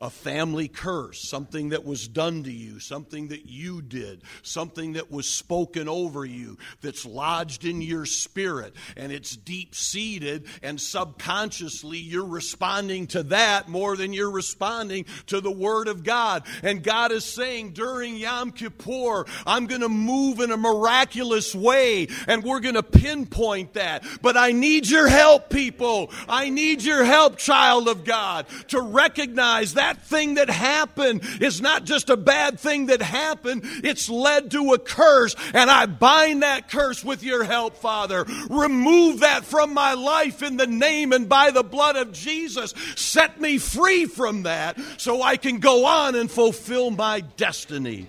[0.00, 5.10] A family curse, something that was done to you, something that you did, something that
[5.10, 11.98] was spoken over you, that's lodged in your spirit, and it's deep seated, and subconsciously
[11.98, 16.44] you're responding to that more than you're responding to the Word of God.
[16.62, 22.08] And God is saying during Yom Kippur, I'm going to move in a miraculous way,
[22.26, 24.04] and we're going to pinpoint that.
[24.22, 26.10] But I need your help, people.
[26.28, 31.60] I need your help, child of God, to recognize that that thing that happened is
[31.60, 35.34] not just a bad thing that happened, it's led to a curse.
[35.52, 38.24] And I bind that curse with your help, Father.
[38.48, 42.72] Remove that from my life in the name and by the blood of Jesus.
[42.94, 48.08] Set me free from that so I can go on and fulfill my destiny.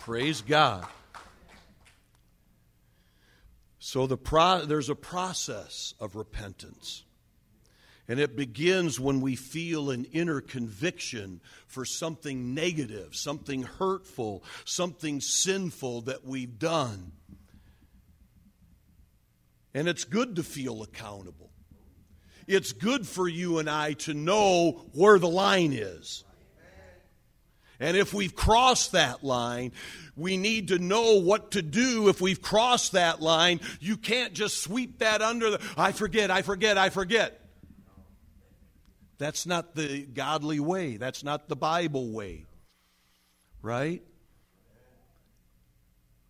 [0.00, 0.86] Praise God.
[3.78, 7.04] So the pro- there's a process of repentance.
[8.08, 15.20] And it begins when we feel an inner conviction for something negative, something hurtful, something
[15.20, 17.12] sinful that we've done.
[19.74, 21.50] And it's good to feel accountable.
[22.46, 26.24] It's good for you and I to know where the line is.
[27.78, 29.72] And if we've crossed that line,
[30.16, 33.60] we need to know what to do if we've crossed that line.
[33.80, 37.47] You can't just sweep that under the, I forget, I forget, I forget.
[39.18, 40.96] That's not the godly way.
[40.96, 42.46] That's not the Bible way.
[43.60, 44.02] Right?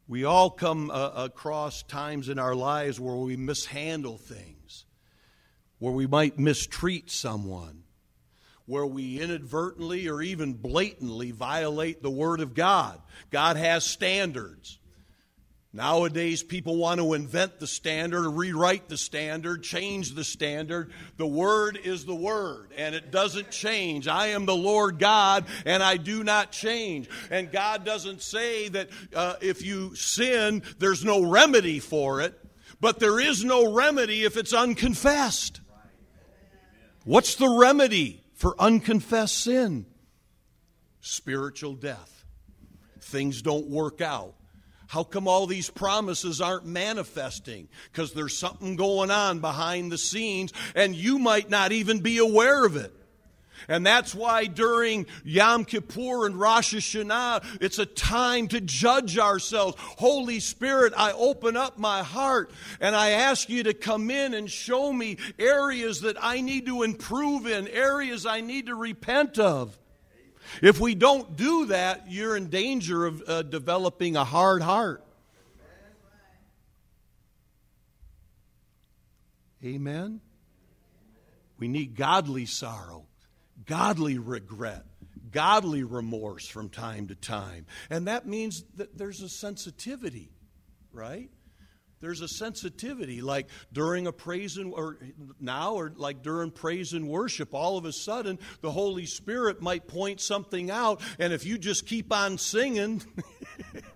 [0.07, 4.87] We all come uh, across times in our lives where we mishandle things,
[5.79, 7.83] where we might mistreat someone,
[8.65, 12.99] where we inadvertently or even blatantly violate the Word of God.
[13.31, 14.79] God has standards.
[15.73, 20.93] Nowadays, people want to invent the standard, rewrite the standard, change the standard.
[21.19, 24.09] The Word is the Word, and it doesn't change.
[24.09, 27.11] I am the Lord God, and I do not change.
[27.31, 32.35] And God doesn't say that uh, if you sin, there's no remedy for it,
[32.81, 35.61] but there is no remedy if it's unconfessed.
[37.05, 39.85] What's the remedy for unconfessed sin?
[41.03, 42.25] Spiritual death.
[43.01, 44.35] Things don't work out
[44.89, 47.69] how come all these promises aren't manifesting?
[47.93, 52.65] Because there's something going on behind the scenes, and you might not even be aware
[52.65, 52.93] of it.
[53.69, 59.77] And that's why during Yom Kippur and Rosh Hashanah, it's a time to judge ourselves.
[59.79, 64.51] Holy Spirit, I open up my heart and I ask you to come in and
[64.51, 69.79] show me areas that I need to improve in, areas I need to repent of.
[70.63, 75.05] If we don't do that, you're in danger of uh, developing a hard heart.
[79.65, 80.21] Amen?
[81.59, 83.07] We need godly sorrow,
[83.67, 84.85] godly regret,
[85.33, 87.67] godly remorse from time to time.
[87.91, 90.31] And that means that there's a sensitivity,
[90.93, 91.31] right?
[92.01, 94.99] There's a sensitivity, like during a praise and or
[95.41, 97.55] now, or like during praise and worship.
[97.55, 101.87] All of a sudden, the Holy Spirit might point something out, and if you just
[101.87, 103.03] keep on singing,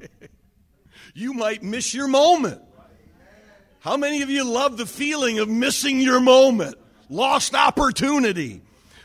[1.15, 2.61] you might miss your moment.
[3.79, 6.77] How many of you love the feeling of missing your moment,
[7.09, 8.63] lost opportunity?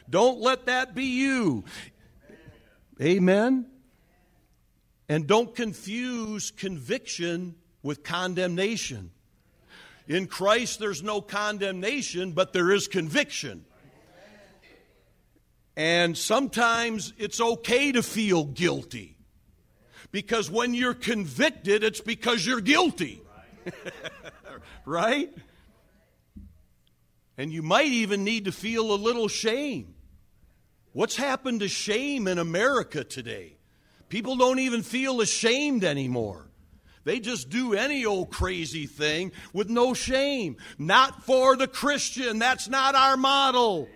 [0.10, 1.66] Don't let that be you.
[3.02, 3.68] Amen.
[5.10, 9.12] And don't confuse conviction with condemnation.
[10.08, 13.66] In Christ, there's no condemnation, but there is conviction.
[15.76, 19.18] And sometimes it's okay to feel guilty.
[20.12, 23.22] Because when you're convicted, it's because you're guilty.
[24.86, 25.32] right?
[27.38, 29.94] And you might even need to feel a little shame.
[30.94, 33.58] What's happened to shame in America today?
[34.10, 36.47] People don't even feel ashamed anymore.
[37.08, 40.58] They just do any old crazy thing with no shame.
[40.78, 42.38] Not for the Christian.
[42.38, 43.88] That's not our model.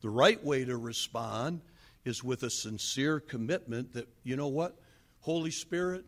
[0.00, 1.62] The right way to respond
[2.04, 4.76] is with a sincere commitment that, you know what,
[5.22, 6.04] Holy Spirit,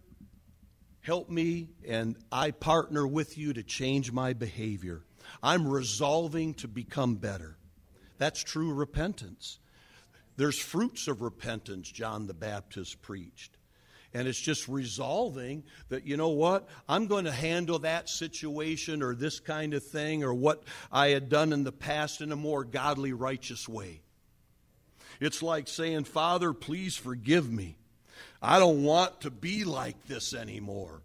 [1.01, 5.03] help me and I partner with you to change my behavior.
[5.43, 7.57] I'm resolving to become better.
[8.18, 9.59] That's true repentance.
[10.37, 13.57] There's fruits of repentance, John the Baptist preached.
[14.15, 19.15] And it's just resolving that, you know what, I'm going to handle that situation or
[19.15, 22.65] this kind of thing or what I had done in the past in a more
[22.65, 24.03] godly, righteous way.
[25.19, 27.77] It's like saying, Father, please forgive me.
[28.43, 31.01] I don't want to be like this anymore.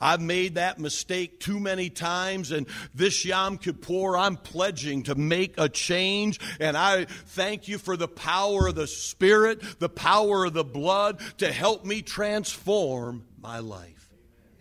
[0.00, 5.54] I've made that mistake too many times, and this Yom Kippur, I'm pledging to make
[5.58, 6.40] a change.
[6.60, 11.20] And I thank you for the power of the Spirit, the power of the blood
[11.38, 14.10] to help me transform my life.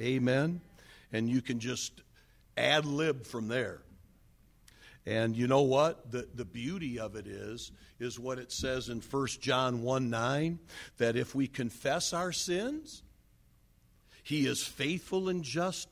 [0.02, 0.62] Amen.
[1.12, 2.02] And you can just
[2.56, 3.82] ad lib from there.
[5.06, 6.12] And you know what?
[6.12, 10.60] The, the beauty of it is, is what it says in 1 John 1 9,
[10.98, 13.04] that if we confess our sins,
[14.28, 15.88] he is faithful and just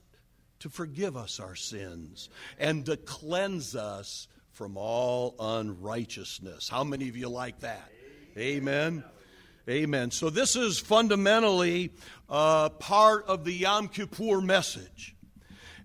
[0.60, 2.28] to forgive us our sins
[2.60, 6.68] and to cleanse us from all unrighteousness.
[6.68, 7.90] How many of you like that?
[8.38, 9.06] Amen.
[9.70, 10.12] Amen.
[10.12, 11.94] So, this is fundamentally
[12.30, 15.15] uh, part of the Yom Kippur message.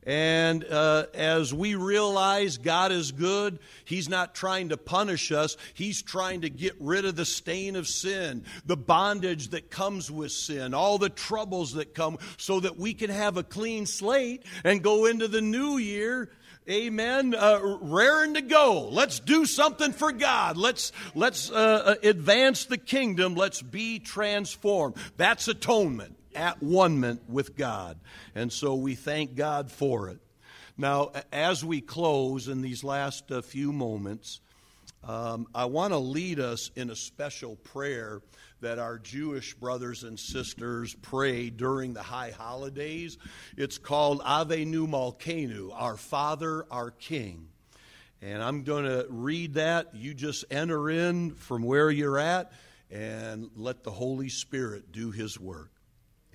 [0.04, 5.58] And uh, as we realize God is good, He's not trying to punish us.
[5.74, 10.32] He's trying to get rid of the stain of sin, the bondage that comes with
[10.32, 14.82] sin, all the troubles that come, so that we can have a clean slate and
[14.82, 16.30] go into the new year
[16.68, 17.34] amen.
[17.34, 18.88] Uh, raring to go.
[18.90, 20.56] Let's do something for god.
[20.56, 23.34] Let's let's uh, uh advance the kingdom.
[23.34, 24.96] Let's be transformed.
[25.16, 27.98] That's atonement at one with God.
[28.34, 30.18] And so we thank God for it.
[30.76, 34.40] Now, as we close in these last uh, few moments,
[35.04, 38.22] um, I want to lead us in a special prayer
[38.60, 43.18] that our Jewish brothers and sisters pray during the high holidays.
[43.56, 47.48] It's called Ave Avinu Malkeinu, Our Father, Our King.
[48.22, 49.94] And I'm going to read that.
[49.94, 52.52] You just enter in from where you're at
[52.90, 55.70] and let the Holy Spirit do His work.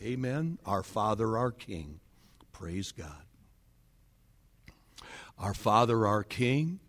[0.01, 0.57] Amen.
[0.65, 1.99] Our Father, our King.
[2.51, 3.11] Praise God.
[5.37, 6.79] Our Father, our King,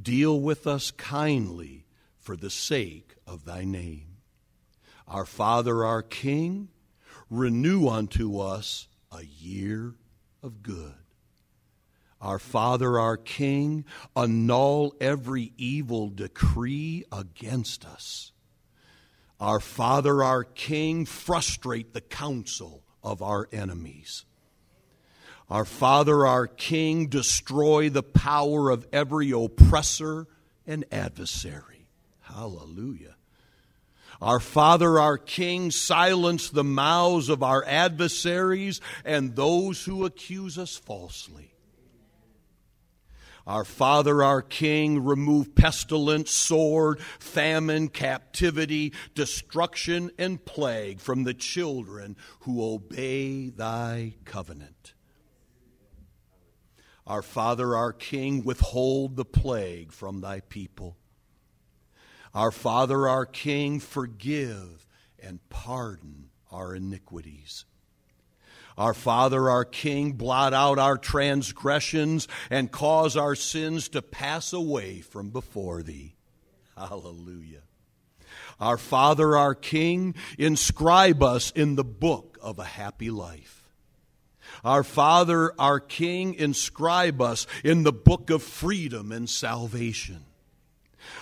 [0.00, 1.86] deal with us kindly
[2.18, 4.11] for the sake of thy name.
[5.06, 6.68] Our Father, our King,
[7.30, 9.94] renew unto us a year
[10.42, 10.94] of good.
[12.20, 13.84] Our Father, our King,
[14.16, 18.32] annul every evil decree against us
[19.42, 24.24] our Father, our King, frustrate the counsel of our enemies.
[25.50, 30.28] Our Father, our King, destroy the power of every oppressor
[30.64, 31.88] and adversary.
[32.20, 33.16] Hallelujah.
[34.22, 40.76] Our Father, our King, silence the mouths of our adversaries and those who accuse us
[40.76, 41.54] falsely.
[43.48, 52.16] Our Father, our King, remove pestilence, sword, famine, captivity, destruction, and plague from the children
[52.42, 54.94] who obey thy covenant.
[57.08, 60.96] Our Father, our King, withhold the plague from thy people.
[62.34, 64.86] Our Father, our King, forgive
[65.22, 67.64] and pardon our iniquities.
[68.78, 75.00] Our Father, our King, blot out our transgressions and cause our sins to pass away
[75.00, 76.14] from before thee.
[76.76, 77.62] Hallelujah.
[78.58, 83.68] Our Father, our King, inscribe us in the book of a happy life.
[84.64, 90.24] Our Father, our King, inscribe us in the book of freedom and salvation.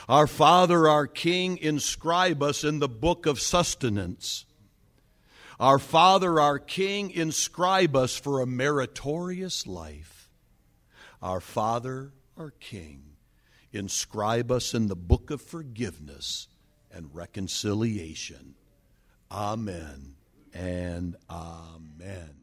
[0.08, 4.46] Our Father, our King, inscribe us in the book of sustenance.
[5.58, 10.30] Our Father, our King, inscribe us for a meritorious life.
[11.22, 13.02] Our Father, our King,
[13.72, 16.48] inscribe us in the book of forgiveness
[16.90, 18.54] and reconciliation.
[19.30, 20.14] Amen
[20.54, 22.39] and amen.